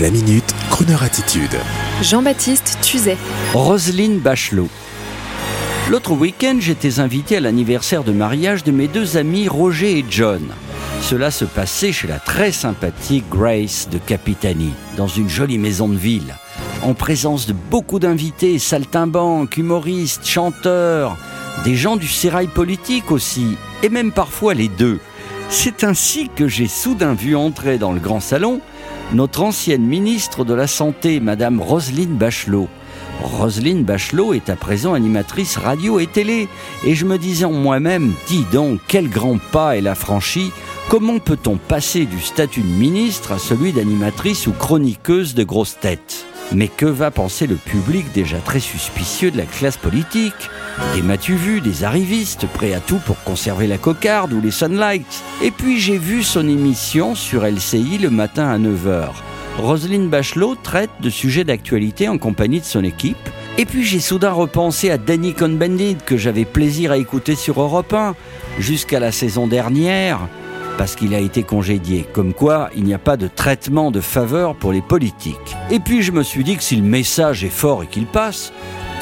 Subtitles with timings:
[0.00, 1.54] La minute, Kroneur attitude.
[2.00, 3.18] Jean-Baptiste Tuzet.
[3.52, 4.70] Roselyne Bachelot.
[5.90, 10.48] L'autre week-end, j'étais invité à l'anniversaire de mariage de mes deux amis Roger et John.
[11.02, 15.98] Cela se passait chez la très sympathique Grace de Capitani, dans une jolie maison de
[15.98, 16.36] ville,
[16.82, 21.18] en présence de beaucoup d'invités, saltimbanques, humoristes, chanteurs,
[21.64, 25.00] des gens du sérail politique aussi, et même parfois les deux.
[25.50, 28.62] C'est ainsi que j'ai soudain vu entrer dans le grand salon
[29.14, 32.68] notre ancienne ministre de la Santé, Madame Roselyne Bachelot.
[33.22, 36.48] Roselyne Bachelot est à présent animatrice radio et télé,
[36.84, 40.50] et je me disais en moi-même, dis donc, quel grand pas elle a franchi,
[40.88, 46.26] comment peut-on passer du statut de ministre à celui d'animatrice ou chroniqueuse de grosses têtes?
[46.54, 50.50] Mais que va penser le public déjà très suspicieux de la classe politique?
[50.94, 55.22] Des m'as-tu vu, des arrivistes, prêts à tout pour conserver la cocarde ou les sunlights
[55.42, 59.10] Et puis j'ai vu son émission sur LCI le matin à 9h.
[59.58, 63.28] Roselyne Bachelot traite de sujets d'actualité en compagnie de son équipe.
[63.58, 67.92] Et puis j'ai soudain repensé à Danny Cohn-Bendit que j'avais plaisir à écouter sur Europe
[67.92, 68.14] 1
[68.58, 70.20] jusqu'à la saison dernière
[70.82, 72.04] parce qu'il a été congédié.
[72.12, 75.56] Comme quoi, il n'y a pas de traitement de faveur pour les politiques.
[75.70, 78.52] Et puis je me suis dit que si le message est fort et qu'il passe,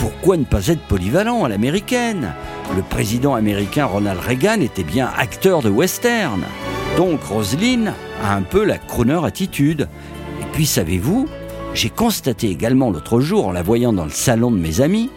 [0.00, 2.32] pourquoi ne pas être polyvalent à l'américaine?
[2.74, 6.42] Le président américain Ronald Reagan était bien acteur de western.
[6.96, 7.92] Donc Roselyne
[8.24, 9.88] a un peu la crooner attitude.
[10.40, 11.28] Et puis savez-vous,
[11.74, 15.10] j'ai constaté également l'autre jour en la voyant dans le salon de mes amis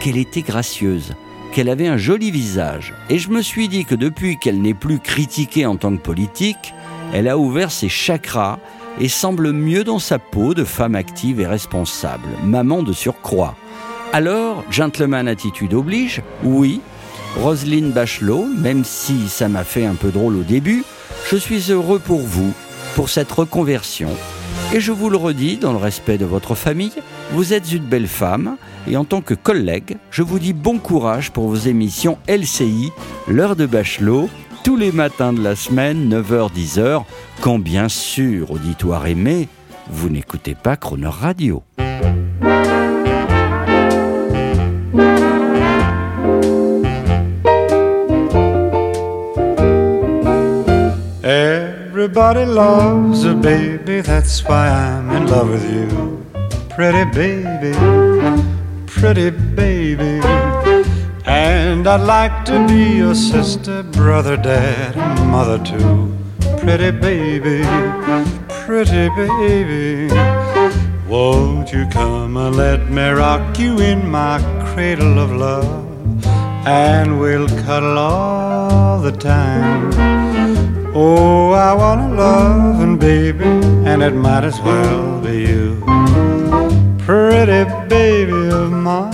[0.00, 1.12] qu'elle était gracieuse
[1.56, 2.92] qu'elle avait un joli visage.
[3.08, 6.74] Et je me suis dit que depuis qu'elle n'est plus critiquée en tant que politique,
[7.14, 8.58] elle a ouvert ses chakras
[9.00, 13.54] et semble mieux dans sa peau de femme active et responsable, maman de surcroît.
[14.12, 16.82] Alors, gentleman attitude oblige, oui,
[17.38, 20.84] Roselyne Bachelot, même si ça m'a fait un peu drôle au début,
[21.30, 22.52] je suis heureux pour vous,
[22.94, 24.10] pour cette reconversion.
[24.74, 26.92] Et je vous le redis, dans le respect de votre famille,
[27.32, 31.30] vous êtes une belle femme, et en tant que collègue, je vous dis bon courage
[31.30, 32.92] pour vos émissions LCI,
[33.28, 34.28] l'heure de Bachelot,
[34.64, 37.04] tous les matins de la semaine, 9h-10h,
[37.40, 39.48] quand bien sûr, auditoire aimé,
[39.88, 41.62] vous n'écoutez pas Croner Radio.
[51.22, 56.24] Everybody loves a baby, that's why I'm in love with you.
[56.70, 57.72] Pretty baby,
[58.96, 60.20] pretty baby.
[61.26, 64.96] And I'd like to be your sister, brother, dad,
[65.26, 66.16] mother too.
[66.58, 67.62] Pretty baby,
[68.48, 70.14] pretty baby.
[71.06, 75.84] Won't you come and let me rock you in my cradle of love?
[76.66, 79.92] And we'll cuddle all the time.
[80.94, 83.44] Oh, I want a loving baby,
[83.88, 85.82] and it might as well be you.
[86.98, 89.12] Pretty baby of mine.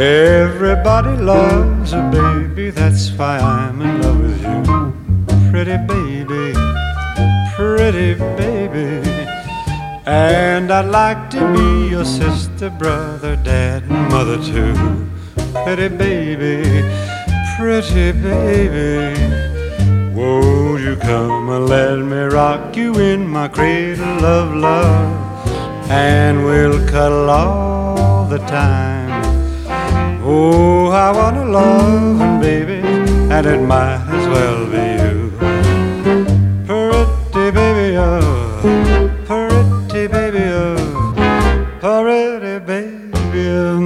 [0.00, 5.50] Everybody loves a baby, that's why I'm in love with you.
[5.50, 6.54] Pretty baby,
[7.90, 9.02] pretty baby.
[10.06, 14.74] And I'd like to be your sister, brother, dad, and mother too.
[15.64, 16.84] Pretty baby,
[17.56, 19.18] pretty baby.
[20.14, 25.90] Won't you come and let me rock you in my cradle of love?
[25.90, 29.24] And we'll cuddle all the time.
[30.22, 32.86] Oh, I want a loving baby,
[33.34, 34.99] and it might as well be